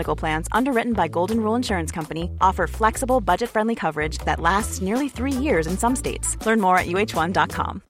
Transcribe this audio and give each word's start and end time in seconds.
Medical 0.00 0.16
Plans, 0.16 0.48
underwritten 0.52 0.94
by 0.94 1.08
Golden 1.08 1.40
Rule 1.44 1.56
Insurance 1.56 1.92
Company, 1.92 2.30
offer 2.40 2.66
flexible, 2.66 3.20
budget 3.20 3.50
friendly 3.50 3.74
coverage 3.74 4.16
that 4.24 4.40
lasts 4.40 4.80
nearly 4.80 5.10
three 5.10 5.36
years 5.46 5.66
in 5.66 5.76
some 5.76 5.94
states. 5.94 6.38
Learn 6.46 6.60
more 6.60 6.78
at 6.78 6.86
uh1.com. 6.86 7.82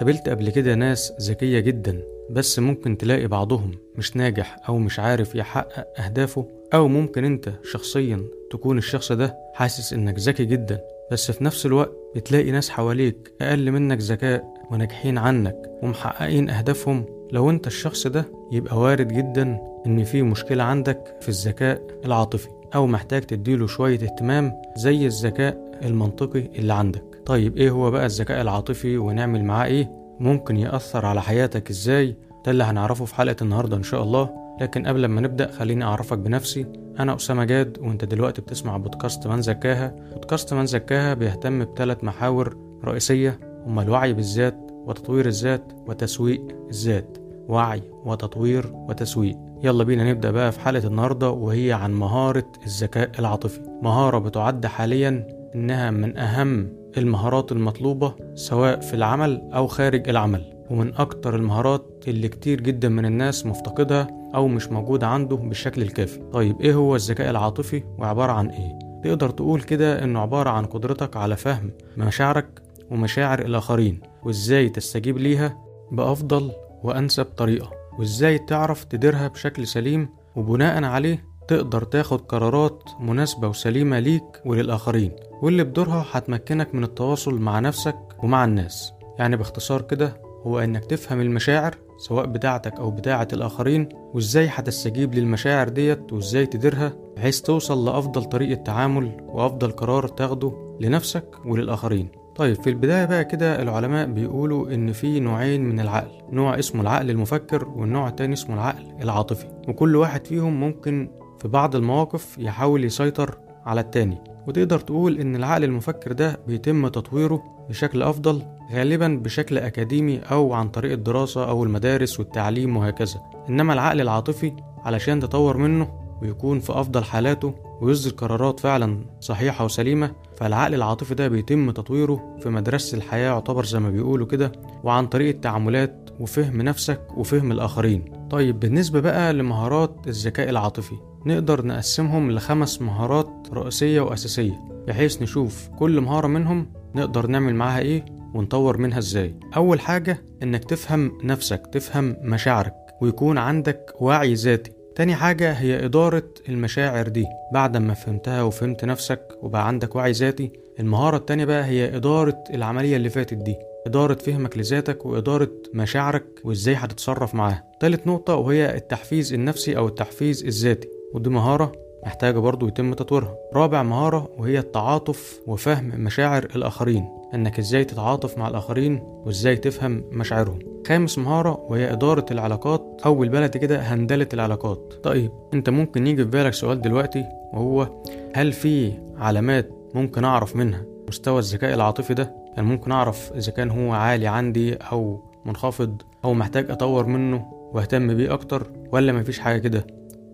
قابلت 0.00 0.28
قبل 0.28 0.50
كده 0.50 0.74
ناس 0.74 1.12
ذكية 1.20 1.60
جدا 1.60 2.02
بس 2.30 2.58
ممكن 2.58 2.98
تلاقي 2.98 3.26
بعضهم 3.26 3.70
مش 3.96 4.16
ناجح 4.16 4.56
أو 4.68 4.78
مش 4.78 4.98
عارف 4.98 5.34
يحقق 5.34 6.00
أهدافه 6.00 6.46
أو 6.74 6.88
ممكن 6.88 7.24
أنت 7.24 7.52
شخصيا 7.62 8.24
تكون 8.50 8.78
الشخص 8.78 9.12
ده 9.12 9.36
حاسس 9.54 9.92
إنك 9.92 10.18
ذكي 10.18 10.44
جدا 10.44 10.80
بس 11.12 11.30
في 11.30 11.44
نفس 11.44 11.66
الوقت 11.66 11.92
بتلاقي 12.16 12.50
ناس 12.50 12.70
حواليك 12.70 13.32
أقل 13.40 13.70
منك 13.70 13.98
ذكاء 14.00 14.54
وناجحين 14.70 15.18
عنك 15.18 15.56
ومحققين 15.82 16.50
أهدافهم. 16.50 17.04
لو 17.32 17.50
أنت 17.50 17.66
الشخص 17.66 18.06
ده 18.06 18.24
يبقى 18.52 18.78
وارد 18.78 19.08
جدا 19.08 19.58
إن 19.86 20.04
في 20.04 20.22
مشكلة 20.22 20.62
عندك 20.62 21.16
في 21.20 21.28
الذكاء 21.28 21.82
العاطفي 22.04 22.48
أو 22.74 22.86
محتاج 22.86 23.22
تديله 23.22 23.66
شوية 23.66 23.94
اهتمام 24.02 24.52
زي 24.76 25.06
الذكاء 25.06 25.78
المنطقي 25.84 26.40
اللي 26.58 26.74
عندك. 26.74 27.04
طيب 27.26 27.56
إيه 27.56 27.70
هو 27.70 27.90
بقى 27.90 28.06
الذكاء 28.06 28.40
العاطفي 28.40 28.98
ونعمل 28.98 29.44
معاه 29.44 29.66
إيه؟ 29.66 29.90
ممكن 30.20 30.56
يأثر 30.56 31.06
على 31.06 31.22
حياتك 31.22 31.70
إزاي؟ 31.70 32.16
ده 32.46 32.52
اللي 32.52 32.64
هنعرفه 32.64 33.04
في 33.04 33.14
حلقة 33.14 33.36
النهاردة 33.42 33.76
إن 33.76 33.82
شاء 33.82 34.02
الله. 34.02 34.45
لكن 34.60 34.86
قبل 34.86 35.06
ما 35.06 35.20
نبدأ 35.20 35.50
خليني 35.50 35.84
أعرفك 35.84 36.18
بنفسي. 36.18 36.66
أنا 37.00 37.16
أسامة 37.16 37.44
جاد 37.44 37.78
وأنت 37.80 38.04
دلوقتي 38.04 38.42
بتسمع 38.42 38.76
بودكاست 38.76 39.26
من 39.26 39.42
زكاها. 39.42 39.94
بودكاست 40.12 40.54
من 40.54 40.66
زكاها 40.66 41.14
بيهتم 41.14 41.64
بثلاث 41.64 42.04
محاور 42.04 42.56
رئيسية 42.84 43.40
هما 43.66 43.82
الوعي 43.82 44.12
بالذات 44.12 44.56
وتطوير 44.70 45.26
الذات 45.26 45.72
وتسويق 45.86 46.42
الذات. 46.70 47.18
وعي 47.48 47.82
وتطوير 48.04 48.72
وتسويق. 48.72 49.36
يلا 49.62 49.84
بينا 49.84 50.10
نبدأ 50.10 50.30
بقى 50.30 50.52
في 50.52 50.60
حلقة 50.60 50.86
النهاردة 50.86 51.30
وهي 51.30 51.72
عن 51.72 51.94
مهارة 51.94 52.52
الذكاء 52.66 53.10
العاطفي. 53.18 53.60
مهارة 53.82 54.18
بتعد 54.18 54.66
حاليا 54.66 55.26
إنها 55.54 55.90
من 55.90 56.18
أهم 56.18 56.72
المهارات 56.96 57.52
المطلوبة 57.52 58.14
سواء 58.34 58.80
في 58.80 58.94
العمل 58.94 59.50
أو 59.54 59.66
خارج 59.66 60.08
العمل. 60.08 60.55
ومن 60.70 60.94
أكتر 60.94 61.36
المهارات 61.36 62.04
اللي 62.08 62.28
كتير 62.28 62.60
جدا 62.60 62.88
من 62.88 63.06
الناس 63.06 63.46
مفتقدها 63.46 64.06
أو 64.34 64.48
مش 64.48 64.68
موجودة 64.68 65.06
عنده 65.06 65.36
بالشكل 65.36 65.82
الكافي 65.82 66.18
طيب 66.32 66.60
إيه 66.60 66.74
هو 66.74 66.96
الذكاء 66.96 67.30
العاطفي 67.30 67.82
وعبارة 67.98 68.32
عن 68.32 68.48
إيه؟ 68.48 68.78
تقدر 69.04 69.30
تقول 69.30 69.62
كده 69.62 70.04
إنه 70.04 70.20
عبارة 70.20 70.50
عن 70.50 70.64
قدرتك 70.64 71.16
على 71.16 71.36
فهم 71.36 71.70
مشاعرك 71.96 72.62
ومشاعر 72.90 73.38
الآخرين 73.38 74.00
وإزاي 74.22 74.68
تستجيب 74.68 75.18
ليها 75.18 75.58
بأفضل 75.92 76.52
وأنسب 76.82 77.24
طريقة 77.24 77.70
وإزاي 77.98 78.38
تعرف 78.38 78.84
تديرها 78.84 79.28
بشكل 79.28 79.66
سليم 79.66 80.08
وبناء 80.36 80.84
عليه 80.84 81.24
تقدر 81.48 81.84
تاخد 81.84 82.20
قرارات 82.20 82.82
مناسبة 83.00 83.48
وسليمة 83.48 83.98
ليك 83.98 84.42
وللآخرين 84.44 85.12
واللي 85.42 85.64
بدورها 85.64 86.06
هتمكنك 86.12 86.74
من 86.74 86.84
التواصل 86.84 87.38
مع 87.40 87.60
نفسك 87.60 87.96
ومع 88.22 88.44
الناس 88.44 88.92
يعني 89.18 89.36
باختصار 89.36 89.82
كده 89.82 90.25
هو 90.46 90.58
إنك 90.60 90.84
تفهم 90.84 91.20
المشاعر 91.20 91.74
سواء 91.98 92.26
بتاعتك 92.26 92.74
أو 92.74 92.90
بتاعة 92.90 93.28
الآخرين 93.32 93.88
وإزاي 94.14 94.48
هتستجيب 94.52 95.14
للمشاعر 95.14 95.68
ديت 95.68 96.12
وإزاي 96.12 96.46
تديرها 96.46 96.92
بحيث 97.16 97.40
توصل 97.40 97.84
لأفضل 97.84 98.24
طريقة 98.24 98.62
تعامل 98.62 99.16
وأفضل 99.28 99.70
قرار 99.70 100.08
تاخده 100.08 100.76
لنفسك 100.80 101.24
وللآخرين. 101.46 102.08
طيب 102.36 102.62
في 102.62 102.70
البداية 102.70 103.04
بقى 103.04 103.24
كده 103.24 103.62
العلماء 103.62 104.06
بيقولوا 104.06 104.74
إن 104.74 104.92
في 104.92 105.20
نوعين 105.20 105.64
من 105.64 105.80
العقل 105.80 106.10
نوع 106.32 106.58
اسمه 106.58 106.82
العقل 106.82 107.10
المفكر 107.10 107.68
والنوع 107.68 108.08
التاني 108.08 108.32
اسمه 108.32 108.54
العقل 108.54 108.84
العاطفي. 109.02 109.46
وكل 109.68 109.96
واحد 109.96 110.26
فيهم 110.26 110.60
ممكن 110.60 111.10
في 111.38 111.48
بعض 111.48 111.76
المواقف 111.76 112.38
يحاول 112.38 112.84
يسيطر 112.84 113.38
على 113.66 113.80
التاني. 113.80 114.18
وتقدر 114.46 114.78
تقول 114.78 115.18
إن 115.18 115.36
العقل 115.36 115.64
المفكر 115.64 116.12
ده 116.12 116.40
بيتم 116.46 116.88
تطويره 116.88 117.55
بشكل 117.68 118.02
أفضل 118.02 118.42
غالبا 118.72 119.20
بشكل 119.24 119.58
أكاديمي 119.58 120.18
أو 120.18 120.52
عن 120.52 120.68
طريق 120.68 120.92
الدراسة 120.92 121.48
أو 121.48 121.64
المدارس 121.64 122.20
والتعليم 122.20 122.76
وهكذا. 122.76 123.20
إنما 123.48 123.72
العقل 123.72 124.00
العاطفي 124.00 124.52
علشان 124.84 125.20
تطور 125.20 125.56
منه 125.56 126.06
ويكون 126.22 126.60
في 126.60 126.72
أفضل 126.72 127.04
حالاته 127.04 127.54
ويصدر 127.80 128.10
قرارات 128.16 128.60
فعلا 128.60 129.04
صحيحة 129.20 129.64
وسليمة 129.64 130.10
فالعقل 130.36 130.74
العاطفي 130.74 131.14
ده 131.14 131.28
بيتم 131.28 131.70
تطويره 131.70 132.36
في 132.40 132.48
مدرسة 132.48 132.96
الحياة 132.98 133.28
يعتبر 133.32 133.64
زي 133.64 133.78
ما 133.80 133.90
بيقولوا 133.90 134.26
كده 134.26 134.52
وعن 134.84 135.06
طريق 135.06 135.28
التعاملات 135.34 136.10
وفهم 136.20 136.62
نفسك 136.62 137.00
وفهم 137.16 137.52
الآخرين. 137.52 138.04
طيب 138.30 138.60
بالنسبة 138.60 139.00
بقى 139.00 139.32
لمهارات 139.32 139.96
الذكاء 140.06 140.48
العاطفي 140.50 140.94
نقدر 141.26 141.66
نقسمهم 141.66 142.30
لخمس 142.30 142.82
مهارات 142.82 143.48
رئيسية 143.52 144.00
وأساسية 144.00 144.60
بحيث 144.88 145.22
نشوف 145.22 145.68
كل 145.78 146.00
مهارة 146.00 146.26
منهم 146.26 146.66
نقدر 146.96 147.26
نعمل 147.26 147.54
معاها 147.54 147.78
إيه 147.78 148.04
ونطور 148.34 148.78
منها 148.78 148.98
إزاي. 148.98 149.34
أول 149.56 149.80
حاجة 149.80 150.22
إنك 150.42 150.64
تفهم 150.64 151.18
نفسك 151.24 151.66
تفهم 151.72 152.16
مشاعرك 152.22 152.74
ويكون 153.00 153.38
عندك 153.38 153.92
وعي 154.00 154.34
ذاتي. 154.34 154.72
تاني 154.94 155.14
حاجة 155.14 155.52
هي 155.52 155.84
إدارة 155.84 156.28
المشاعر 156.48 157.08
دي. 157.08 157.26
بعد 157.52 157.76
ما 157.76 157.94
فهمتها 157.94 158.42
وفهمت 158.42 158.84
نفسك 158.84 159.22
وبقى 159.42 159.68
عندك 159.68 159.96
وعي 159.96 160.12
ذاتي 160.12 160.52
المهارة 160.80 161.16
التانية 161.16 161.44
بقى 161.44 161.64
هي 161.64 161.96
إدارة 161.96 162.44
العملية 162.54 162.96
اللي 162.96 163.10
فاتت 163.10 163.34
دي. 163.34 163.56
إدارة 163.86 164.14
فهمك 164.14 164.58
لذاتك 164.58 165.06
وإدارة 165.06 165.50
مشاعرك 165.74 166.24
وإزاي 166.44 166.74
هتتصرف 166.74 167.34
معاها. 167.34 167.64
تالت 167.80 168.06
نقطة 168.06 168.34
وهي 168.34 168.76
التحفيز 168.76 169.32
النفسي 169.32 169.76
أو 169.76 169.88
التحفيز 169.88 170.44
الذاتي. 170.44 170.88
ودي 171.14 171.30
مهارة 171.30 171.72
محتاجة 172.06 172.38
برضو 172.38 172.68
يتم 172.68 172.94
تطويرها. 172.94 173.34
رابع 173.54 173.82
مهارة 173.82 174.28
وهي 174.38 174.58
التعاطف 174.58 175.40
وفهم 175.46 175.92
مشاعر 175.96 176.44
الآخرين. 176.56 177.08
إنك 177.34 177.58
إزاي 177.58 177.84
تتعاطف 177.84 178.38
مع 178.38 178.48
الآخرين 178.48 179.00
وإزاي 179.02 179.56
تفهم 179.56 180.04
مشاعرهم. 180.10 180.58
خامس 180.88 181.18
مهارة 181.18 181.66
وهي 181.68 181.92
إدارة 181.92 182.26
العلاقات 182.30 183.00
أو 183.06 183.14
بالبلد 183.14 183.56
كده 183.56 183.78
هندلة 183.78 184.28
العلاقات. 184.32 184.94
طيب 185.02 185.30
أنت 185.54 185.70
ممكن 185.70 186.06
يجي 186.06 186.24
في 186.24 186.30
بالك 186.30 186.54
سؤال 186.54 186.82
دلوقتي 186.82 187.24
وهو 187.52 187.88
هل 188.34 188.52
في 188.52 188.92
علامات 189.18 189.70
ممكن 189.94 190.24
أعرف 190.24 190.56
منها؟ 190.56 190.84
مستوى 191.08 191.38
الذكاء 191.38 191.74
العاطفي 191.74 192.14
ده 192.14 192.34
يعني 192.56 192.68
ممكن 192.68 192.92
أعرف 192.92 193.32
إذا 193.36 193.52
كان 193.52 193.70
هو 193.70 193.92
عالي 193.92 194.26
عندي 194.26 194.74
أو 194.74 195.20
منخفض 195.44 196.02
أو 196.24 196.34
محتاج 196.34 196.70
أطور 196.70 197.06
منه 197.06 197.46
وأهتم 197.72 198.14
بيه 198.14 198.34
أكتر 198.34 198.70
ولا 198.92 199.12
مفيش 199.12 199.38
حاجة 199.38 199.58
كده؟ 199.58 199.86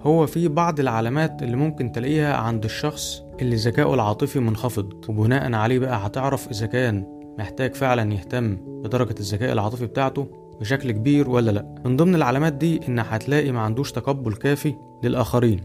هو 0.02 0.26
في 0.26 0.48
بعض 0.48 0.80
العلامات 0.80 1.42
اللي 1.42 1.56
ممكن 1.56 1.92
تلاقيها 1.92 2.36
عند 2.36 2.64
الشخص 2.64 3.22
اللي 3.40 3.56
ذكائه 3.56 3.94
العاطفي 3.94 4.40
منخفض. 4.40 4.92
وبناء 5.08 5.52
عليه 5.52 5.78
بقى 5.78 6.06
هتعرف 6.06 6.48
إذا 6.50 6.66
كان 6.66 7.06
محتاج 7.38 7.74
فعلا 7.74 8.12
يهتم 8.12 8.56
بدرجة 8.84 9.14
الذكاء 9.20 9.52
العاطفي 9.52 9.86
بتاعته 9.86 10.26
بشكل 10.60 10.90
كبير 10.90 11.30
ولا 11.30 11.50
لأ. 11.50 11.74
من 11.84 11.96
ضمن 11.96 12.14
العلامات 12.14 12.52
دي 12.52 12.80
إن 12.88 12.98
هتلاقي 12.98 13.52
ما 13.52 13.60
عندوش 13.60 13.92
تقبل 13.92 14.34
كافي 14.34 14.74
للآخرين 15.04 15.60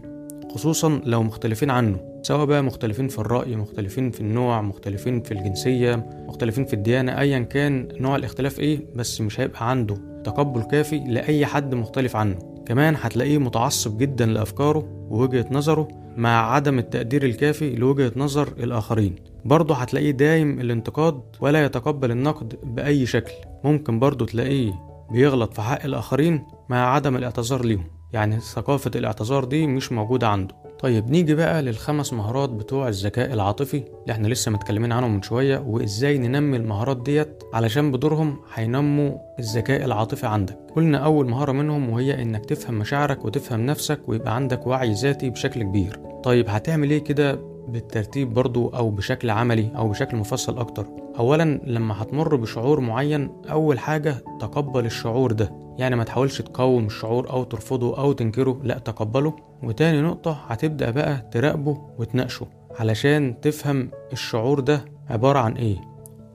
خصوصا 0.54 1.00
لو 1.04 1.22
مختلفين 1.22 1.70
عنه. 1.70 2.00
سواء 2.22 2.44
بقى 2.46 2.62
مختلفين 2.62 3.08
في 3.08 3.18
الرأي 3.18 3.56
مختلفين 3.56 4.10
في 4.10 4.20
النوع 4.20 4.62
مختلفين 4.62 5.22
في 5.22 5.32
الجنسية 5.32 6.06
مختلفين 6.28 6.64
في 6.64 6.74
الديانة 6.74 7.18
أيا 7.20 7.38
كان 7.38 7.88
نوع 8.00 8.16
الاختلاف 8.16 8.60
إيه 8.60 8.80
بس 8.96 9.20
مش 9.20 9.40
هيبقى 9.40 9.70
عنده 9.70 9.94
تقبل 10.24 10.62
كافي 10.62 10.98
لأي 10.98 11.46
حد 11.46 11.74
مختلف 11.74 12.16
عنه. 12.16 12.38
كمان 12.68 12.96
هتلاقيه 13.00 13.38
متعصب 13.38 13.98
جدا 13.98 14.26
لأفكاره 14.26 15.06
ووجهة 15.10 15.46
نظره 15.50 15.88
مع 16.16 16.52
عدم 16.52 16.78
التقدير 16.78 17.22
الكافي 17.22 17.76
لوجهة 17.76 18.12
نظر 18.16 18.48
الآخرين. 18.48 19.14
برضه 19.44 19.74
هتلاقيه 19.74 20.10
دايم 20.10 20.60
الانتقاد 20.60 21.22
ولا 21.40 21.64
يتقبل 21.64 22.10
النقد 22.10 22.54
بأي 22.62 23.06
شكل. 23.06 23.32
ممكن 23.64 23.98
برضه 23.98 24.26
تلاقيه 24.26 24.72
بيغلط 25.10 25.54
في 25.54 25.62
حق 25.62 25.84
الآخرين 25.84 26.46
مع 26.68 26.94
عدم 26.94 27.16
الاعتذار 27.16 27.64
ليهم. 27.64 27.84
يعني 28.12 28.40
ثقافة 28.40 28.90
الاعتذار 28.96 29.44
دي 29.44 29.66
مش 29.66 29.92
موجودة 29.92 30.28
عنده. 30.28 30.54
طيب 30.78 31.10
نيجي 31.10 31.34
بقى 31.34 31.62
للخمس 31.62 32.12
مهارات 32.12 32.50
بتوع 32.50 32.88
الذكاء 32.88 33.32
العاطفي 33.32 33.76
اللي 33.76 34.12
إحنا 34.12 34.28
لسه 34.28 34.50
متكلمين 34.50 34.92
عنهم 34.92 35.14
من 35.14 35.22
شوية 35.22 35.58
وإزاي 35.58 36.18
ننمي 36.18 36.56
المهارات 36.56 36.96
ديت 37.02 37.42
علشان 37.54 37.92
بدورهم 37.92 38.36
هينموا 38.54 39.18
الذكاء 39.38 39.84
العاطفي 39.84 40.26
عندك. 40.26 40.58
قلنا 40.76 40.98
أول 40.98 41.28
مهارة 41.28 41.52
منهم 41.52 41.90
وهي 41.90 42.22
إنك 42.22 42.46
تفهم 42.46 42.74
مشاعرك 42.74 43.24
وتفهم 43.24 43.66
نفسك 43.66 44.00
ويبقى 44.08 44.34
عندك 44.34 44.66
وعي 44.66 44.92
ذاتي 44.92 45.30
بشكل 45.30 45.62
كبير. 45.62 46.00
طيب 46.24 46.48
هتعمل 46.48 46.90
إيه 46.90 47.04
كده 47.04 47.38
بالترتيب 47.68 48.34
برضو 48.34 48.68
أو 48.68 48.90
بشكل 48.90 49.30
عملي 49.30 49.70
أو 49.76 49.88
بشكل 49.88 50.16
مفصل 50.16 50.58
أكتر. 50.58 50.86
اولا 51.18 51.60
لما 51.64 52.02
هتمر 52.02 52.36
بشعور 52.36 52.80
معين 52.80 53.30
أول 53.50 53.78
حاجة 53.78 54.14
تقبل 54.40 54.86
الشعور 54.86 55.32
ده. 55.32 55.52
يعني 55.78 55.96
ما 55.96 56.04
تحاولش 56.04 56.42
تقاوم 56.42 56.86
الشعور 56.86 57.30
أو 57.30 57.44
ترفضه 57.44 57.98
أو 57.98 58.12
تنكره 58.12 58.60
لا 58.62 58.78
تقبله. 58.78 59.32
وتاني 59.62 60.00
نقطة 60.00 60.32
هتبدأ 60.46 60.90
بقى 60.90 61.28
تراقبه 61.32 61.78
وتناقشه 61.98 62.46
علشان 62.78 63.40
تفهم 63.42 63.90
الشعور 64.12 64.60
ده 64.60 64.84
عبارة 65.10 65.38
عن 65.38 65.52
إيه. 65.52 65.76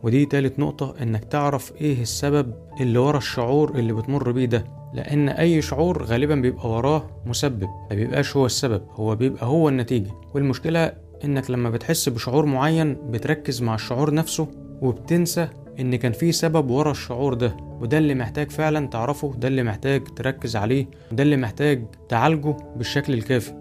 ودي 0.04 0.26
تالت 0.26 0.60
نقطة 0.60 0.94
إنك 1.02 1.24
تعرف 1.24 1.74
إيه 1.82 2.02
السبب 2.02 2.54
اللي 2.82 3.00
ورا 3.00 3.18
الشعور 3.18 3.76
اللي 3.76 3.94
بتمر 3.94 4.32
بيه 4.32 4.46
ده. 4.46 4.66
لأن 4.94 5.30
أي 5.30 5.62
شعور 5.62 6.04
غالبا 6.04 6.36
بيبقى 6.36 6.70
وراه 6.70 7.04
مسبب 7.26 7.70
ما 7.90 7.96
بيبقاش 7.96 8.38
هو 8.38 8.46
السبب 8.46 8.82
هو 8.92 9.16
بيبقى 9.16 9.46
هو 9.46 9.70
النتيجة. 9.70 10.12
والمشكلة 10.34 10.94
إنك 11.26 11.52
لما 11.52 11.70
بتحس 11.70 12.10
بشعور 12.10 12.46
معين 12.46 12.94
بتركز 13.12 13.62
مع 13.62 13.76
الشعور 13.76 14.14
نفسه 14.14 14.48
وبتنسى 14.82 15.48
إن 15.80 15.96
كان 15.96 16.12
في 16.12 16.32
سبب 16.32 16.70
ورا 16.70 16.92
الشعور 16.92 17.34
ده 17.34 17.58
وده 17.82 17.98
اللي 17.98 18.16
محتاج 18.16 18.52
فعلا 18.52 18.88
تعرفه 18.88 19.34
ده 19.38 19.48
اللي 19.48 19.64
محتاج 19.64 20.04
تركز 20.04 20.56
عليه 20.56 20.86
وده 21.12 21.24
اللي 21.24 21.38
محتاج 21.38 21.86
تعالجه 22.10 22.58
بالشكل 22.76 23.14
الكافي. 23.14 23.54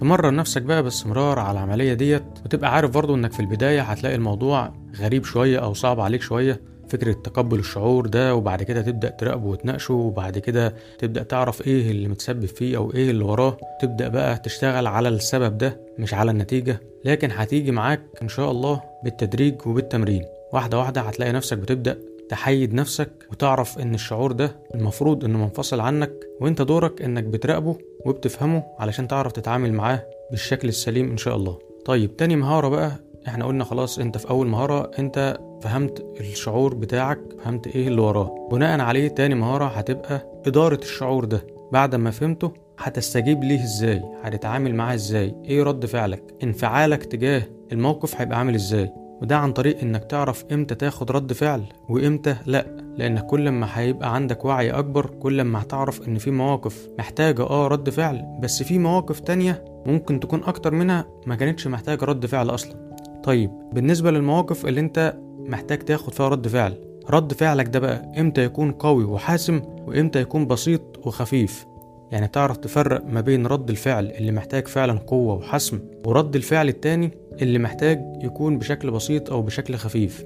تمرن 0.00 0.36
نفسك 0.36 0.62
بقى 0.62 0.82
باستمرار 0.82 1.38
على 1.38 1.58
العملية 1.58 1.94
ديت 1.94 2.22
وتبقى 2.44 2.74
عارف 2.74 2.90
برضو 2.90 3.14
إنك 3.14 3.32
في 3.32 3.40
البداية 3.40 3.82
هتلاقي 3.82 4.14
الموضوع 4.14 4.72
غريب 4.96 5.24
شوية 5.24 5.58
أو 5.58 5.74
صعب 5.74 6.00
عليك 6.00 6.22
شوية. 6.22 6.60
فكرة 6.90 7.12
تقبل 7.12 7.58
الشعور 7.58 8.06
ده 8.06 8.34
وبعد 8.34 8.62
كده 8.62 8.82
تبدأ 8.82 9.08
تراقبه 9.10 9.46
وتناقشه 9.46 9.94
وبعد 9.94 10.38
كده 10.38 10.74
تبدأ 10.98 11.22
تعرف 11.22 11.66
إيه 11.66 11.90
اللي 11.90 12.08
متسبب 12.08 12.44
فيه 12.46 12.76
أو 12.76 12.92
إيه 12.94 13.10
اللي 13.10 13.24
وراه. 13.24 13.56
تبدأ 13.82 14.08
بقى 14.08 14.38
تشتغل 14.38 14.86
على 14.86 15.08
السبب 15.08 15.58
ده 15.58 15.80
مش 15.98 16.14
على 16.14 16.30
النتيجة. 16.30 16.80
لكن 17.04 17.30
هتيجي 17.32 17.70
معاك 17.70 18.00
إن 18.22 18.28
شاء 18.28 18.50
الله 18.50 18.80
بالتدريج 19.04 19.66
وبالتمرين. 19.66 20.24
واحدة 20.52 20.78
واحدة 20.78 21.00
هتلاقي 21.00 21.32
نفسك 21.32 21.58
بتبدأ 21.58 21.98
تحيد 22.28 22.74
نفسك 22.74 23.10
وتعرف 23.32 23.78
إن 23.78 23.94
الشعور 23.94 24.32
ده 24.32 24.56
المفروض 24.74 25.24
إنه 25.24 25.38
منفصل 25.38 25.80
عنك 25.80 26.12
وأنت 26.40 26.62
دورك 26.62 27.02
إنك 27.02 27.24
بتراقبه 27.24 27.76
وبتفهمه 28.06 28.62
علشان 28.78 29.08
تعرف 29.08 29.32
تتعامل 29.32 29.72
معاه 29.72 30.02
بالشكل 30.30 30.68
السليم 30.68 31.10
إن 31.10 31.16
شاء 31.16 31.36
الله. 31.36 31.58
طيب 31.84 32.16
تاني 32.16 32.36
مهارة 32.36 32.68
بقى 32.68 32.92
إحنا 33.28 33.44
قلنا 33.44 33.64
خلاص 33.64 33.98
انت 33.98 34.18
في 34.18 34.30
أول 34.30 34.46
مهارة 34.46 34.90
انت 34.98 35.38
فهمت 35.62 36.06
الشعور 36.20 36.74
بتاعك 36.74 37.18
فهمت 37.44 37.66
إيه 37.66 37.88
اللي 37.88 38.00
وراه. 38.00 38.48
بناء 38.52 38.80
عليه 38.80 39.08
تاني 39.08 39.34
مهارة 39.34 39.64
هتبقى 39.64 40.42
إدارة 40.46 40.80
الشعور 40.82 41.24
ده. 41.24 41.46
بعد 41.72 41.94
ما 41.94 42.10
فهمته 42.10 42.52
هتستجيب 42.78 43.44
ليه 43.44 43.64
إزاي؟ 43.64 44.02
هتتعامل 44.22 44.74
معاه 44.74 44.94
إزاي؟ 44.94 45.34
إيه 45.44 45.62
رد 45.62 45.86
فعلك؟ 45.86 46.22
انفعالك 46.42 47.04
تجاه 47.04 47.42
الموقف 47.72 48.20
هيبقى 48.20 48.38
عامل 48.38 48.54
إزاي؟ 48.54 48.92
وده 49.22 49.36
عن 49.36 49.52
طريق 49.52 49.80
إنك 49.80 50.04
تعرف 50.04 50.44
إمتى 50.52 50.74
تاخد 50.74 51.10
رد 51.10 51.32
فعل 51.32 51.62
وإمتى 51.88 52.36
لأ. 52.46 52.66
لانك 52.96 53.26
كل 53.26 53.48
ما 53.48 53.66
هيبقى 53.72 54.14
عندك 54.14 54.44
وعي 54.44 54.70
أكبر 54.70 55.06
كل 55.06 55.42
ما 55.42 55.62
هتعرف 55.62 56.08
إن 56.08 56.18
في 56.18 56.30
مواقف 56.30 56.88
محتاجة 56.98 57.42
آه 57.42 57.68
رد 57.68 57.90
فعل. 57.90 58.38
بس 58.42 58.62
في 58.62 58.78
مواقف 58.78 59.20
تانية 59.20 59.64
ممكن 59.86 60.20
تكون 60.20 60.44
أكتر 60.44 60.74
منها 60.74 61.04
ما 61.26 61.34
كانتش 61.34 61.66
محتاجة 61.66 62.04
رد 62.04 62.26
فعل 62.26 62.50
أصلا. 62.50 62.89
طيب 63.24 63.50
بالنسبة 63.72 64.10
للمواقف 64.10 64.66
اللي 64.66 64.80
انت 64.80 65.16
محتاج 65.38 65.78
تاخد 65.78 66.14
فيها 66.14 66.28
رد 66.28 66.48
فعل 66.48 66.74
رد 67.10 67.32
فعلك 67.32 67.68
ده 67.68 67.78
بقى 67.78 68.12
إمتى 68.20 68.44
يكون 68.44 68.72
قوي 68.72 69.04
وحاسم 69.04 69.62
وامتى 69.86 70.20
يكون 70.20 70.46
بسيط 70.46 71.06
وخفيف؟ 71.06 71.66
يعني 72.12 72.28
تعرف 72.28 72.56
تفرق 72.56 73.04
ما 73.06 73.20
بين 73.20 73.46
رد 73.46 73.70
الفعل 73.70 74.06
اللي 74.10 74.32
محتاج 74.32 74.68
فعلا 74.68 74.98
قوة 74.98 75.34
وحسم 75.34 75.80
ورد 76.06 76.36
الفعل 76.36 76.68
التاني 76.68 77.10
اللي 77.42 77.58
محتاج 77.58 78.00
يكون 78.22 78.58
بشكل 78.58 78.90
بسيط 78.90 79.30
أو 79.32 79.42
بشكل 79.42 79.76
خفيف 79.76 80.24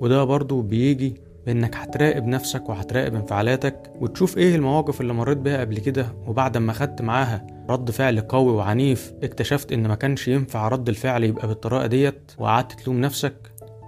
وده 0.00 0.24
برضو 0.24 0.60
بيجي 0.62 1.14
بإنك 1.46 1.76
هتراقب 1.76 2.26
نفسك 2.26 2.68
وهتراقب 2.68 3.14
انفعالاتك 3.14 3.92
وتشوف 4.00 4.38
إيه 4.38 4.54
المواقف 4.56 5.00
اللي 5.00 5.12
مريت 5.12 5.38
بيها 5.38 5.60
قبل 5.60 5.78
كده 5.78 6.06
وبعد 6.26 6.58
ما 6.58 6.72
خدت 6.72 7.02
معاها 7.02 7.46
رد 7.70 7.90
فعل 7.90 8.20
قوي 8.20 8.52
وعنيف 8.52 9.12
اكتشفت 9.22 9.72
إن 9.72 9.86
ما 9.88 9.94
كانش 9.94 10.28
ينفع 10.28 10.68
رد 10.68 10.88
الفعل 10.88 11.24
يبقى 11.24 11.48
بالطريقة 11.48 11.86
ديت 11.86 12.32
وقعدت 12.38 12.72
تلوم 12.80 13.00
نفسك 13.00 13.34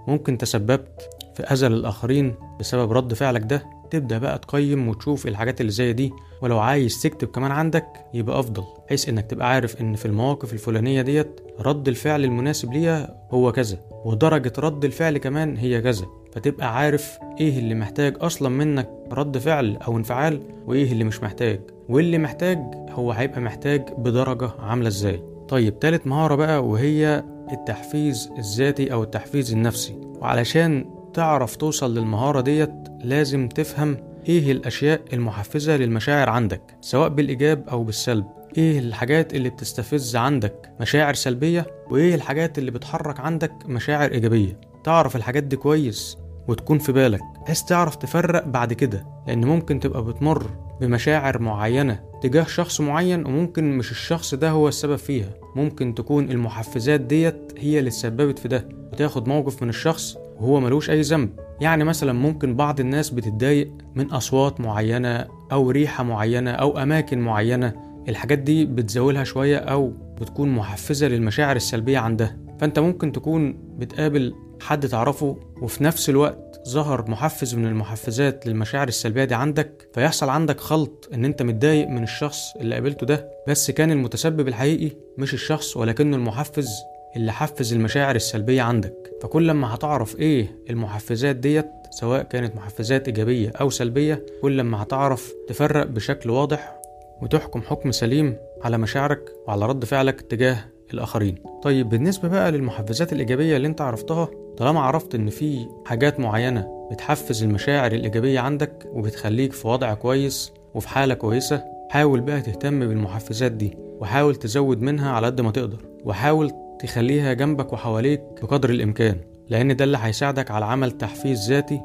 ممكن 0.07 0.37
تسببت 0.37 1.09
في 1.35 1.43
أذى 1.43 1.67
للآخرين 1.67 2.35
بسبب 2.59 2.91
رد 2.91 3.13
فعلك 3.13 3.41
ده. 3.41 3.77
تبدأ 3.91 4.17
بقى 4.17 4.37
تقيم 4.39 4.87
وتشوف 4.87 5.27
الحاجات 5.27 5.61
اللي 5.61 5.71
زي 5.71 5.93
دي 5.93 6.11
ولو 6.41 6.59
عايز 6.59 7.01
تكتب 7.01 7.27
كمان 7.27 7.51
عندك 7.51 7.85
يبقى 8.13 8.39
أفضل 8.39 8.63
بحيث 8.85 9.09
إنك 9.09 9.25
تبقى 9.25 9.49
عارف 9.49 9.81
إن 9.81 9.95
في 9.95 10.05
المواقف 10.05 10.53
الفلانية 10.53 11.01
ديت 11.01 11.39
رد 11.59 11.87
الفعل 11.87 12.23
المناسب 12.23 12.73
ليها 12.73 13.27
هو 13.31 13.51
كذا 13.51 13.77
ودرجة 14.05 14.53
رد 14.59 14.85
الفعل 14.85 15.17
كمان 15.17 15.57
هي 15.57 15.81
كذا. 15.81 16.05
فتبقى 16.37 16.75
عارف 16.77 17.19
إيه 17.39 17.59
اللي 17.59 17.75
محتاج 17.75 18.15
أصلا 18.21 18.49
منك 18.49 18.89
رد 19.11 19.37
فعل 19.37 19.77
أو 19.87 19.97
انفعال 19.97 20.41
وإيه 20.65 20.91
اللي 20.91 21.03
مش 21.03 21.23
محتاج 21.23 21.61
واللي 21.89 22.17
محتاج 22.17 22.59
هو 22.89 23.11
هيبقى 23.11 23.41
محتاج 23.41 23.85
بدرجة 23.97 24.49
عاملة 24.59 24.87
إزاي. 24.87 25.23
طيب 25.49 25.79
تالت 25.79 26.07
مهارة 26.07 26.35
بقى 26.35 26.65
وهي 26.65 27.23
التحفيز 27.51 28.29
الذاتي 28.37 28.93
أو 28.93 29.03
التحفيز 29.03 29.53
النفسي. 29.53 29.95
وعلشان 30.03 30.85
تعرف 31.13 31.55
توصل 31.55 31.95
للمهارة 31.95 32.41
ديت 32.41 32.73
لازم 33.03 33.49
تفهم 33.49 33.97
إيه 34.29 34.51
الأشياء 34.51 35.01
المحفزة 35.13 35.77
للمشاعر 35.77 36.29
عندك 36.29 36.61
سواء 36.81 37.09
بالإيجاب 37.09 37.69
أو 37.69 37.83
بالسلب. 37.83 38.25
إيه 38.57 38.79
الحاجات 38.79 39.33
اللي 39.33 39.49
بتستفز 39.49 40.15
عندك 40.15 40.71
مشاعر 40.79 41.13
سلبية 41.13 41.65
وإيه 41.89 42.15
الحاجات 42.15 42.57
اللي 42.57 42.71
بتحرك 42.71 43.19
عندك 43.19 43.53
مشاعر 43.65 44.11
إيجابية. 44.11 44.59
تعرف 44.83 45.15
الحاجات 45.15 45.43
دي 45.43 45.55
كويس 45.55 46.17
وتكون 46.47 46.77
في 46.79 46.91
بالك 46.91 47.21
بحيث 47.45 47.63
تعرف 47.63 47.95
تفرق 47.95 48.47
بعد 48.47 48.73
كده. 48.73 49.05
لأن 49.27 49.45
ممكن 49.45 49.79
تبقى 49.79 50.03
بتمر 50.03 50.45
بمشاعر 50.81 51.41
معينة 51.41 51.99
تجاه 52.21 52.43
شخص 52.43 52.81
معين 52.81 53.25
وممكن 53.25 53.77
مش 53.77 53.91
الشخص 53.91 54.35
ده 54.35 54.49
هو 54.49 54.67
السبب 54.67 54.95
فيها. 54.95 55.29
ممكن 55.55 55.95
تكون 55.95 56.31
المحفزات 56.31 57.01
ديت 57.01 57.53
هي 57.57 57.79
اللي 57.79 57.89
تسببت 57.89 58.39
في 58.39 58.47
ده. 58.47 58.69
وتاخد 58.93 59.27
موقف 59.27 59.63
من 59.63 59.69
الشخص 59.69 60.17
وهو 60.39 60.59
ملوش 60.59 60.89
أي 60.89 61.01
ذنب. 61.01 61.29
يعني 61.61 61.83
مثلا 61.83 62.13
ممكن 62.13 62.55
بعض 62.55 62.79
الناس 62.79 63.09
بتتضايق 63.09 63.71
من 63.95 64.11
أصوات 64.11 64.61
معينة 64.61 65.25
أو 65.51 65.71
ريحة 65.71 66.03
معينة 66.03 66.51
أو 66.51 66.77
أماكن 66.77 67.19
معينة. 67.19 67.73
الحاجات 68.09 68.39
دي 68.39 68.65
بتزاولها 68.65 69.23
شوية 69.23 69.57
أو 69.57 69.93
بتكون 70.21 70.49
محفزة 70.49 71.07
للمشاعر 71.07 71.55
السلبية 71.55 71.97
عندها. 71.97 72.37
فأنت 72.59 72.79
ممكن 72.79 73.11
تكون 73.11 73.57
بتقابل 73.77 74.33
حد 74.61 74.87
تعرفه 74.87 75.37
وفي 75.61 75.83
نفس 75.83 76.09
الوقت 76.09 76.61
ظهر 76.67 77.09
محفز 77.11 77.55
من 77.55 77.65
المحفزات 77.67 78.47
للمشاعر 78.47 78.87
السلبية 78.87 79.23
دي 79.23 79.35
عندك 79.35 79.87
فيحصل 79.93 80.29
عندك 80.29 80.59
خلط 80.59 81.09
إن 81.13 81.25
أنت 81.25 81.41
متضايق 81.41 81.87
من 81.87 82.03
الشخص 82.03 82.55
اللي 82.55 82.75
قابلته 82.75 83.05
ده. 83.05 83.29
بس 83.47 83.71
كان 83.71 83.91
المتسبب 83.91 84.47
الحقيقي 84.47 84.91
مش 85.17 85.33
الشخص 85.33 85.77
ولكنه 85.77 86.17
المحفز 86.17 86.69
اللي 87.15 87.31
حفز 87.31 87.73
المشاعر 87.73 88.15
السلبية 88.15 88.61
عندك. 88.61 88.93
فكل 89.21 89.51
ما 89.51 89.75
هتعرف 89.75 90.19
إيه 90.19 90.55
المحفزات 90.69 91.35
ديت 91.35 91.65
سواء 91.91 92.23
كانت 92.23 92.55
محفزات 92.55 93.07
إيجابية 93.07 93.49
أو 93.61 93.69
سلبية 93.69 94.25
كل 94.41 94.61
ما 94.61 94.83
هتعرف 94.83 95.33
تفرق 95.47 95.85
بشكل 95.85 96.29
واضح 96.29 96.81
وتحكم 97.21 97.61
حكم 97.61 97.91
سليم 97.91 98.37
على 98.63 98.77
مشاعرك 98.77 99.29
وعلى 99.47 99.65
رد 99.65 99.85
فعلك 99.85 100.21
تجاه 100.21 100.57
الآخرين 100.93 101.35
طيب 101.63 101.89
بالنسبة 101.89 102.27
بقى 102.27 102.51
للمحفزات 102.51 103.13
الإيجابية 103.13 103.57
اللي 103.57 103.67
أنت 103.67 103.81
عرفتها 103.81 104.29
طالما 104.57 104.79
عرفت 104.81 105.15
إن 105.15 105.29
في 105.29 105.67
حاجات 105.85 106.19
معينة 106.19 106.87
بتحفز 106.91 107.43
المشاعر 107.43 107.91
الإيجابية 107.91 108.39
عندك 108.39 108.83
وبتخليك 108.93 109.53
في 109.53 109.67
وضع 109.67 109.93
كويس 109.93 110.51
وفي 110.75 110.89
حالة 110.89 111.13
كويسة 111.13 111.63
حاول 111.91 112.21
بقى 112.21 112.41
تهتم 112.41 112.79
بالمحفزات 112.79 113.51
دي 113.51 113.73
وحاول 113.77 114.35
تزود 114.35 114.81
منها 114.81 115.11
على 115.11 115.25
قد 115.27 115.41
ما 115.41 115.51
تقدر 115.51 115.85
وحاول 116.03 116.51
تخليها 116.79 117.33
جنبك 117.33 117.73
وحواليك 117.73 118.21
بقدر 118.41 118.69
الإمكان 118.69 119.21
لأن 119.49 119.75
ده 119.75 119.83
اللي 119.83 119.97
هيساعدك 120.01 120.51
على 120.51 120.65
عمل 120.65 120.91
تحفيز 120.91 121.49
ذاتي 121.49 121.81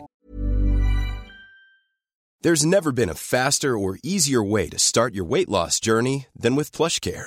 There's 2.44 2.64
never 2.66 2.90
been 2.90 3.09
a 3.09 3.14
faster 3.14 3.73
or 3.78 3.90
easier 4.02 4.42
way 4.42 4.68
to 4.68 4.78
start 4.90 5.14
your 5.14 5.25
weight 5.35 5.49
loss 5.49 5.78
journey 5.88 6.26
than 6.42 6.56
with 6.56 6.73
PlushCare. 6.76 7.26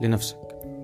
لنفسك. 0.00 0.38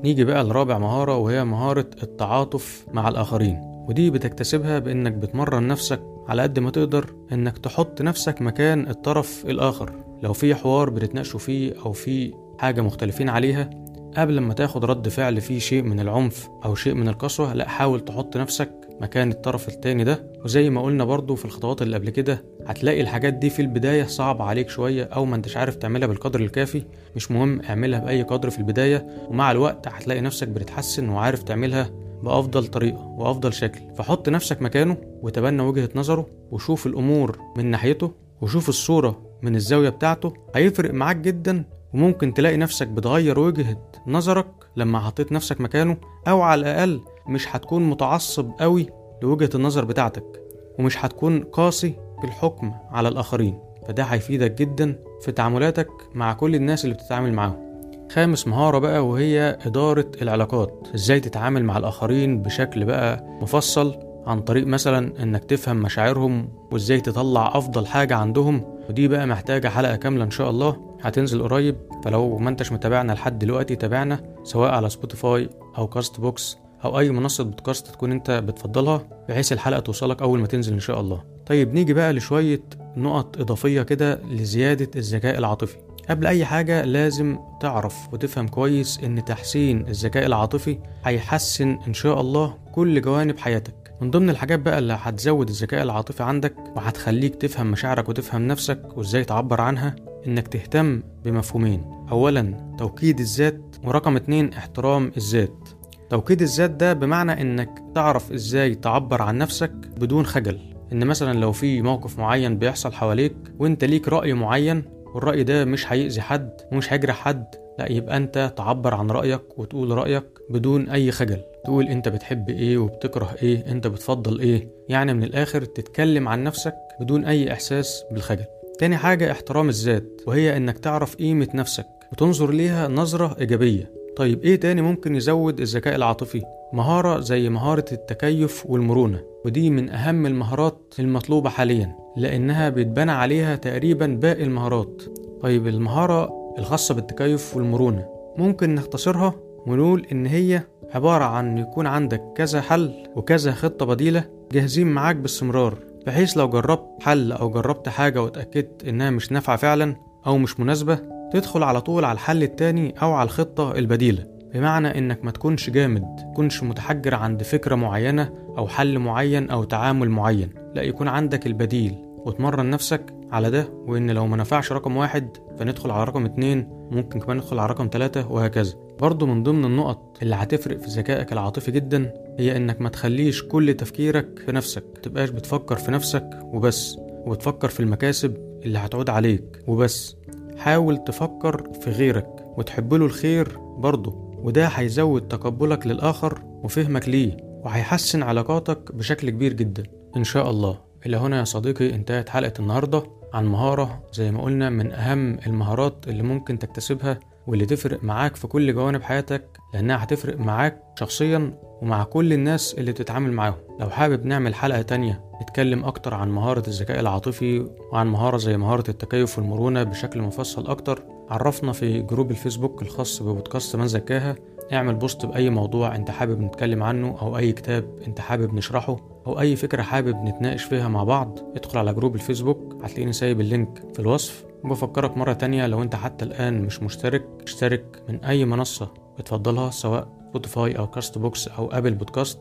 نيجي 0.05 0.25
بقى 0.25 0.45
لرابع 0.45 0.79
مهارة 0.79 1.17
وهي 1.17 1.45
مهارة 1.45 1.87
التعاطف 2.03 2.87
مع 2.93 3.09
الآخرين. 3.09 3.61
ودي 3.89 4.11
بتكتسبها 4.11 4.79
بإنك 4.79 5.13
بتمرن 5.13 5.67
نفسك 5.69 6.01
على 6.29 6.43
قد 6.43 6.59
ما 6.59 6.71
تقدر 6.71 7.15
إنك 7.33 7.59
تحط 7.59 8.03
نفسك 8.03 8.43
مكان 8.43 8.89
الطرف 8.89 9.45
الآخر. 9.47 9.93
لو 10.23 10.33
في 10.33 10.55
حوار 10.55 10.91
بتتناقشوا 10.91 11.41
فيه 11.41 11.75
أو 11.87 11.93
في 11.93 12.35
حاجة 12.59 12.81
مختلفين 12.81 13.29
عليها 13.29 13.71
قبل 14.17 14.39
ما 14.41 14.55
تاخد 14.55 14.85
رد 14.85 15.09
فعل 15.09 15.41
فيه 15.41 15.59
شيء 15.59 15.83
من 15.83 16.01
العنف 16.01 16.49
أو 16.65 16.75
شيء 16.75 16.95
من 16.95 17.09
القسوة 17.09 17.55
لا 17.55 17.69
حاول 17.69 18.01
تحط 18.01 18.37
نفسك 18.37 18.71
مكان 19.01 19.31
الطرف 19.31 19.69
التاني 19.69 20.05
ده. 20.05 20.33
وزي 20.45 20.71
ما 20.71 20.83
قلنا 20.83 21.05
برضو 21.05 21.35
في 21.35 21.45
الخطوات 21.45 21.83
اللي 21.83 21.97
قبل 21.97 22.11
كده 22.11 22.45
هتلاقي 22.67 23.01
الحاجات 23.01 23.35
دي 23.35 23.51
في 23.51 23.63
البداية 23.63 24.05
صعبة 24.05 24.45
عليك 24.45 24.69
شوية 24.69 25.05
أو 25.05 25.25
ما 25.25 25.37
أنتش 25.37 25.57
عارف 25.57 25.77
تعملها 25.77 26.09
بالقدر 26.09 26.41
الكافي. 26.41 26.85
مش 27.17 27.31
مهم 27.31 27.61
اعملها 27.63 28.01
بأي 28.01 28.23
قدر 28.23 28.51
في 28.51 28.59
البداية. 28.59 29.07
ومع 29.29 29.51
الوقت 29.51 29.89
هتلاقي 29.89 30.21
نفسك 30.21 30.49
بتتحسن 30.49 31.09
وعارف 31.09 31.43
تعملها 31.43 31.91
بأفضل 32.23 32.67
طريقة 32.67 33.07
وأفضل 33.19 33.53
شكل. 33.53 33.81
فحط 33.97 34.29
نفسك 34.29 34.63
مكانه 34.63 34.97
وتبنى 35.23 35.63
وجهة 35.63 35.89
نظره 35.95 36.27
وشوف 36.51 36.87
الأمور 36.87 37.39
من 37.57 37.67
ناحيته 37.67 38.13
وشوف 38.41 38.69
الصورة 38.69 39.23
من 39.43 39.57
الزاوية 39.57 39.89
بتاعته. 39.89 40.33
هيفرق 40.55 40.95
معاك 40.95 41.17
جدا 41.17 41.65
وممكن 41.95 42.35
تلاقي 42.35 42.57
نفسك 42.57 42.89
بتغير 42.89 43.39
وجهة 43.39 43.77
نظرك 44.07 44.47
لما 44.77 45.01
حطيت 45.01 45.33
نفسك 45.33 45.61
مكانه 45.61 45.97
أو 46.29 46.43
على 46.43 46.61
الأقل 46.61 47.01
مش 47.29 47.57
هتكون 47.57 47.91
متعصب 47.91 48.51
قوي 48.61 48.87
لوجهة 49.23 49.51
النظر 49.55 49.85
بتاعتك 49.85 50.43
ومش 50.79 51.05
هتكون 51.05 51.41
قاسي 51.43 51.95
في 52.21 52.27
الحكم 52.27 52.73
على 52.91 53.09
الآخرين. 53.09 53.59
فده 53.89 54.03
هيفيدك 54.03 54.53
جدا 54.53 54.99
في 55.21 55.33
تعاملاتك 55.33 55.89
مع 56.15 56.33
كل 56.33 56.55
الناس 56.55 56.85
اللي 56.85 56.95
بتتعامل 56.95 57.33
معاهم. 57.33 57.71
خامس 58.13 58.47
مهارة 58.49 58.79
بقى 58.79 59.07
وهي 59.07 59.59
إدارة 59.67 60.11
العلاقات. 60.23 60.89
إزاي 60.95 61.21
تتعامل 61.21 61.65
مع 61.65 61.77
الآخرين 61.79 62.43
بشكل 62.43 62.85
بقى 62.85 63.25
مفصل 63.43 63.95
عن 64.27 64.41
طريق 64.41 64.67
مثلا 64.67 65.23
إنك 65.23 65.45
تفهم 65.45 65.77
مشاعرهم 65.77 66.49
وإزاي 66.73 67.01
تطلع 67.01 67.51
أفضل 67.55 67.87
حاجة 67.87 68.17
عندهم. 68.17 68.65
ودي 68.89 69.09
بقى 69.09 69.27
محتاجة 69.27 69.69
حلقة 69.69 69.97
كاملة 69.97 70.25
إن 70.25 70.31
شاء 70.31 70.51
الله. 70.51 70.90
هتنزل 71.03 71.43
قريب 71.43 71.77
فلو 72.05 72.39
ما 72.39 72.51
انتش 72.51 72.73
متابعنا 72.73 73.13
لحد 73.13 73.39
دلوقتي 73.39 73.77
تابعنا 73.77 74.21
سواء 74.45 74.71
على 74.71 74.91
Spotify 74.91 75.49
أو 75.79 75.87
Castbox 75.87 76.59
أو 76.85 76.99
أي 76.99 77.11
منصة 77.11 77.45
بودكاست 77.45 77.87
تكون 77.87 78.13
أنت 78.13 78.31
بتفضلها 78.31 79.09
بحيث 79.29 79.53
الحلقة 79.53 79.81
توصلك 79.81 80.23
أول 80.23 80.41
ما 80.41 80.47
تنزل 80.47 80.73
إن 80.73 80.81
شاء 80.81 81.01
الله. 81.01 81.23
طيب 81.47 81.75
نيجي 81.75 81.95
بقى 81.95 82.13
لشوية 82.13 82.63
نقط 82.97 83.41
إضافية 83.41 83.83
كده 83.83 84.21
لزيادة 84.31 84.91
الذكاء 84.97 85.39
العاطفي. 85.39 85.77
قبل 86.11 86.27
أي 86.27 86.45
حاجة 86.45 86.85
لازم 86.85 87.39
تعرف 87.61 87.97
وتفهم 88.13 88.49
كويس 88.49 89.01
إن 89.05 89.25
تحسين 89.25 89.89
الذكاء 89.89 90.27
العاطفي 90.27 90.79
هيحسن 91.05 91.79
إن 91.87 91.95
شاء 91.95 92.21
الله 92.21 92.55
كل 92.73 93.01
جوانب 93.01 93.39
حياتك. 93.39 93.75
من 94.01 94.11
ضمن 94.11 94.31
الحاجات 94.31 94.59
بقى 94.59 94.79
اللي 94.79 94.99
هتزود 95.01 95.49
الذكاء 95.49 95.83
العاطفي 95.83 96.23
عندك 96.23 96.55
وهتخليك 96.77 97.35
تفهم 97.35 97.71
مشاعرك 97.71 98.09
وتفهم 98.09 98.47
نفسك 98.49 98.83
وإزاي 98.97 99.25
تعبر 99.25 99.61
عنها 99.61 99.97
إنك 100.27 100.49
تهتم 100.49 101.03
بمفهومين. 101.25 101.85
أولا 102.11 102.75
توكيد 102.79 103.21
الذات 103.21 103.61
ورقم 103.85 104.17
اتنين 104.17 104.53
احترام 104.53 105.13
الذات. 105.17 105.69
توكيد 106.11 106.43
الذات 106.43 106.71
ده 106.71 106.93
بمعنى 106.93 107.41
إنك 107.41 107.83
تعرف 107.95 108.33
إزاي 108.33 108.75
تعبر 108.75 109.23
عن 109.23 109.39
نفسك 109.39 109.73
بدون 110.01 110.27
خجل. 110.27 110.59
إن 110.93 111.07
مثلا 111.07 111.39
لو 111.39 111.53
في 111.53 111.83
موقف 111.83 112.19
معين 112.19 112.59
بيحصل 112.59 112.93
حواليك 112.93 113.37
وإنت 113.59 113.85
ليك 113.85 114.09
رأي 114.09 114.33
معين 114.33 114.85
والرأي 115.15 115.45
ده 115.45 115.65
مش 115.65 115.93
هيأذي 115.93 116.21
حد 116.21 116.51
ومش 116.73 116.93
هيجرح 116.93 117.17
حد 117.17 117.45
لا 117.79 117.93
يبقى 117.93 118.17
إنت 118.17 118.53
تعبر 118.57 118.95
عن 118.95 119.11
رأيك 119.11 119.59
وتقول 119.59 119.91
رأيك 119.91 120.25
بدون 120.51 120.89
أي 120.89 121.11
خجل. 121.13 121.41
تقول 121.65 121.89
إنت 121.89 122.09
بتحب 122.09 122.49
إيه 122.49 122.79
وبتكره 122.79 123.35
إيه 123.43 123.73
إنت 123.73 123.87
بتفضل 123.87 124.41
إيه. 124.41 124.69
يعني 124.89 125.15
من 125.15 125.23
الآخر 125.25 125.65
تتكلم 125.65 126.29
عن 126.29 126.45
نفسك 126.45 126.75
بدون 127.01 127.25
أي 127.25 127.53
إحساس 127.53 128.05
بالخجل. 128.11 128.45
تاني 128.81 128.97
حاجة 128.97 129.33
احترام 129.33 129.69
الذات 129.69 130.21
وهي 130.27 130.57
إنك 130.57 130.79
تعرف 130.79 131.15
قيمة 131.15 131.49
نفسك 131.55 131.87
وتنظر 132.13 132.51
ليها 132.51 132.89
نظرة 132.89 133.37
إيجابية. 133.41 133.93
طيب 134.17 134.43
إيه 134.43 134.61
تاني 134.61 134.83
ممكن 134.83 135.15
يزود 135.15 135.61
الذكاء 135.61 135.97
العاطفي؟ 135.97 136.43
مهارة 136.73 137.21
زي 137.21 137.49
مهارة 137.49 137.85
التكيف 137.93 138.67
والمرونة 138.67 139.21
ودي 139.45 139.71
من 139.71 139.91
أهم 139.91 140.27
المهارات 140.27 140.95
المطلوبة 140.99 141.51
حاليا 141.51 141.97
لأنها 142.17 142.69
بيتبنى 142.69 143.13
عليها 143.13 143.57
تقريبا 143.57 144.07
باقي 144.07 144.43
المهارات. 144.43 145.03
طيب 145.43 145.67
المهارة 145.67 146.31
الخاصة 146.59 146.95
بالتكيف 146.95 147.57
والمرونة 147.57 148.07
ممكن 148.37 148.75
نختصرها؟ 148.75 149.35
ونقول 149.67 150.07
إن 150.13 150.27
هي 150.27 150.63
عبارة 150.95 151.25
عن 151.25 151.59
يكون 151.59 151.87
عندك 151.87 152.23
كذا 152.37 152.61
حل 152.61 152.93
وكذا 153.17 153.53
خطة 153.53 153.87
بديلة 153.87 154.25
جاهزين 154.53 154.87
معاك 154.87 155.17
باستمرار. 155.17 155.90
بحيث 156.07 156.37
لو 156.37 156.49
جربت 156.49 157.03
حل 157.03 157.33
أو 157.33 157.51
جربت 157.51 157.89
حاجة 157.89 158.23
واتأكدت 158.23 158.85
إنها 158.89 159.11
مش 159.11 159.33
نافعة 159.33 159.57
فعلا 159.57 159.97
أو 160.27 160.39
مش 160.39 160.61
مناسبة 160.61 160.99
تدخل 161.33 161.63
على 161.63 161.81
طول 161.81 162.05
على 162.05 162.13
الحل 162.13 162.43
التاني 162.43 162.95
أو 163.03 163.13
على 163.13 163.27
الخطة 163.27 163.73
البديلة. 163.79 164.27
بمعنى 164.55 164.99
إنك 164.99 165.25
ما 165.25 165.31
تكونش 165.31 165.71
جامد 165.71 166.05
تكونش 166.33 166.63
متحجر 166.63 167.15
عند 167.15 167.43
فكرة 167.43 167.75
معينة 167.75 168.33
أو 168.59 168.69
حل 168.69 168.99
معين 168.99 169.51
أو 169.51 169.65
تعامل 169.65 170.11
معين 170.11 170.51
لا 170.75 170.83
يكون 170.83 171.09
عندك 171.09 171.47
البديل. 171.47 172.10
وتمرن 172.27 172.71
نفسك 172.71 173.15
على 173.33 173.51
ده 173.51 173.69
وإن 173.87 174.11
لو 174.11 174.27
ما 174.27 174.37
نفعش 174.37 174.73
رقم 174.73 174.97
واحد 174.97 175.37
فندخل 175.59 175.91
على 175.91 176.05
رقم 176.05 176.25
اتنين 176.25 176.69
ممكن 176.91 177.21
كمان 177.21 177.37
ندخل 177.37 177.59
على 177.59 177.69
رقم 177.69 177.89
تلاتة 177.89 178.33
وهكذا. 178.33 178.75
برضه 179.01 179.27
من 179.27 179.43
ضمن 179.43 179.65
النقط 179.65 180.19
اللي 180.23 180.35
هتفرق 180.35 180.79
في 180.79 180.87
ذكائك 180.87 181.33
العاطفي 181.33 181.71
جدا 181.71 182.13
هي 182.39 182.57
إنك 182.57 182.81
ما 182.81 182.89
تخليش 182.89 183.43
كل 183.43 183.75
تفكيرك 183.75 184.39
في 184.47 184.53
نفسك. 184.53 184.85
متبقاش 184.99 185.31
بتفكر 185.31 185.77
في 185.77 185.91
نفسك 185.91 186.31
وبس 186.43 186.97
وبتفكر 187.27 187.69
في 187.69 187.81
المكاسب 187.81 188.37
اللي 188.65 188.79
هتعود 188.79 189.11
عليك 189.11 189.63
وبس. 189.67 190.17
حاول 190.57 191.05
تفكر 191.05 191.73
في 191.81 191.91
غيرك 191.91 192.29
وتحب 192.57 192.95
له 192.95 193.07
الخير 193.07 193.59
برضه 193.59 194.31
وده 194.43 194.67
هيزود 194.67 195.29
تقبلك 195.29 195.87
للآخر 195.87 196.43
وفهمك 196.45 197.09
ليه 197.09 197.37
وهيحسن 197.65 198.23
علاقاتك 198.23 198.95
بشكل 198.95 199.31
كبير 199.31 199.53
جدا. 199.53 199.83
إن 200.17 200.25
شاء 200.25 200.51
الله. 200.51 200.90
إلى 201.07 201.17
هنا 201.17 201.39
يا 201.39 201.45
صديقي 201.45 201.95
انتهت 201.95 202.29
حلقة 202.29 202.53
النهاردة 202.59 203.03
عن 203.35 203.47
مهارة 203.47 204.03
زي 204.13 204.31
ما 204.31 204.43
قلنا 204.43 204.71
من 204.71 204.93
أهم 204.93 205.39
المهارات 205.47 206.09
اللي 206.09 206.23
ممكن 206.23 206.59
تكتسبها 206.59 207.19
واللي 207.47 207.67
تفرق 207.67 208.05
معاك 208.05 208.37
في 208.37 208.47
كل 208.47 208.75
جوانب 208.75 209.03
حياتك 209.03 209.59
لأنها 209.75 210.05
هتفرق 210.05 210.39
معاك 210.41 210.83
شخصيا 210.99 211.55
ومع 211.83 212.05
كل 212.05 212.33
الناس 212.33 212.75
اللي 212.75 212.93
بتتعامل 212.93 213.33
معاهم. 213.33 213.55
لو 213.81 213.91
حابب 213.91 214.25
نعمل 214.27 214.55
حلقة 214.55 214.83
تانية 214.83 215.25
نتكلم 215.43 215.85
أكتر 215.85 216.15
عن 216.15 216.31
مهارة 216.31 216.69
الذكاء 216.69 217.01
العاطفي 217.01 217.67
وعن 217.93 218.07
مهارة 218.07 218.37
زي 218.37 218.57
مهارة 218.57 218.91
التكيف 218.91 219.39
والمرونة 219.39 219.83
بشكل 219.83 220.23
مفصل 220.23 220.67
أكتر 220.67 221.03
عرفنا 221.31 221.73
في 221.73 222.03
group 222.03 222.31
ال 222.31 222.37
Facebook 222.37 222.83
الخاص 222.83 223.23
ببودكاست 223.23 223.77
من 223.77 223.87
زكاها 223.89 224.37
اعمل 224.73 224.95
post 224.95 225.27
بأي 225.27 225.51
موضوع 225.51 225.97
انت 225.97 226.11
حابب 226.11 226.41
نتكلم 226.41 226.83
عنه 226.83 227.19
أو 227.23 227.37
أي 227.39 227.53
كتاب 227.53 227.85
انت 228.07 228.21
حابب 228.21 228.55
نشرحه 228.55 228.97
أو 229.27 229.41
أي 229.41 229.57
فكرة 229.57 229.83
حابب 229.83 230.17
نتناقش 230.25 230.65
فيها 230.65 230.89
مع 230.89 231.05
بعض 231.05 231.39
ادخل 231.57 231.79
على 231.79 231.95
group 231.95 232.15
ال 232.15 232.23
Facebook 232.23 232.85
هتلاقيني 232.85 233.13
سايب 233.13 233.41
ال 233.41 233.49
link 233.49 233.83
في 233.95 234.01
الوصف. 234.01 234.45
وبفكرك 234.65 235.17
مرة 235.17 235.33
تانية 235.33 235.67
لو 235.67 235.83
انت 235.83 235.97
حتى 235.97 236.25
الآن 236.25 236.63
مش 236.63 236.83
مشترك 236.83 237.25
اشترك 237.43 238.03
من 238.09 238.25
أي 238.25 238.45
منصة 238.45 238.89
بتفضلها 239.19 239.71
سواء 239.71 240.09
Spotify 240.29 240.79
أو 240.79 240.87
Castbox 240.87 241.49
أو 241.49 241.73
Apple 241.73 241.95
Podcast 241.95 242.39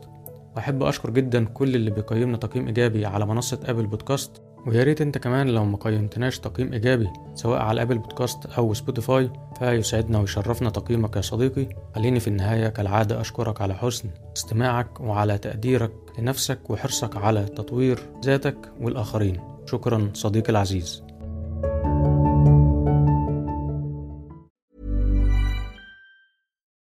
وأحب 0.56 0.82
أشكر 0.82 1.10
جدا 1.10 1.44
كل 1.44 1.74
اللي 1.74 1.90
بيقيمنا 1.90 2.36
تقييم 2.36 2.66
إيجابي 2.66 3.06
على 3.06 3.26
منصة 3.26 3.60
Apple 3.64 3.86
Podcast 3.86 4.42
ويا 4.66 4.82
ريت 4.82 5.00
انت 5.00 5.18
كمان 5.18 5.48
لو 5.48 5.64
ما 5.64 5.76
قيمتناش 5.76 6.38
تقييم 6.38 6.72
إيجابي 6.72 7.08
سواء 7.34 7.60
على 7.60 7.82
Apple 7.82 7.98
Podcast 7.98 8.46
أو 8.46 8.74
Spotify 8.74 9.30
فيسعدنا 9.58 10.18
ويشرفنا 10.18 10.70
تقييمك 10.70 11.16
يا 11.16 11.20
صديقي. 11.20 11.68
خليني 11.94 12.20
في 12.20 12.28
النهاية 12.28 12.68
كالعادة 12.68 13.20
أشكرك 13.20 13.60
على 13.60 13.74
حسن 13.74 14.10
استماعك 14.36 15.00
وعلى 15.00 15.38
تقديرك 15.38 15.92
لنفسك 16.18 16.70
وحرصك 16.70 17.16
على 17.16 17.44
تطوير 17.44 17.98
ذاتك 18.24 18.72
والآخرين. 18.80 19.40
شكرا 19.66 20.10
صديقي 20.14 20.50
العزيز. 20.50 21.02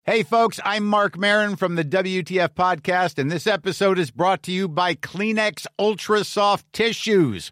Hey, 0.08 0.22
folks, 0.22 0.60
I'm 0.64 0.86
Mark 0.86 1.18
Marin 1.18 1.56
from 1.56 1.74
the 1.76 1.84
WTF 1.84 2.52
Podcast, 2.54 3.18
and 3.18 3.30
this 3.32 3.48
episode 3.48 3.98
is 3.98 4.12
brought 4.12 4.44
to 4.44 4.52
you 4.52 4.68
by 4.68 4.94
Kleenex 4.94 5.66
Ultra 5.80 6.24
Soft 6.24 6.72
Tissues, 6.72 7.52